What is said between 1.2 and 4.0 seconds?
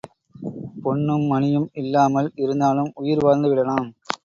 மணியும் இல்லாமல் இருந்தாலும் உயிர் வாழ்ந்து விடலாம்.